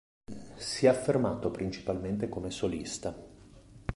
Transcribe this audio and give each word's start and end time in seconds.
Si 0.57 0.87
è 0.87 0.89
affermato 0.89 1.51
principalmente 1.51 2.27
come 2.27 2.49
solista. 2.49 3.15